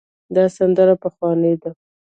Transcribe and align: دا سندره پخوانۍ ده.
دا 0.35 0.43
سندره 0.57 0.95
پخوانۍ 1.03 1.53
ده. 1.61 1.69